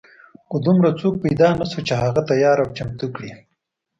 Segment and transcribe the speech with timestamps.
[0.49, 3.31] خو دومره څوک پیدا نه شو چې هغه تیار او چمتو کړي.